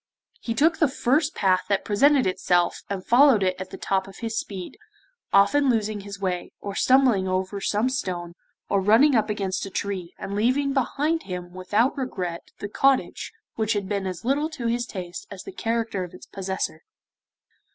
[0.39, 4.17] He took the first path that presented itself and followed it at the top of
[4.17, 4.79] his speed,
[5.31, 8.33] often losing his way, or stumbling over some stone,
[8.67, 13.73] or running up against a tree, and leaving behind him without regret the cottage which
[13.73, 16.81] had been as little to his taste as the character of its possessor.